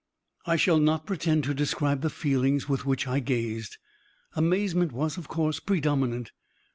I 0.47 0.55
shall 0.55 0.79
not 0.79 1.05
pretend 1.05 1.43
to 1.43 1.53
describe 1.53 2.01
the 2.01 2.09
feelings 2.09 2.67
with 2.67 2.87
which 2.87 3.05
I 3.07 3.19
gazed. 3.19 3.77
Amazement 4.35 4.91
was, 4.91 5.15
of 5.15 5.27
course, 5.27 5.59
predominant. 5.59 6.31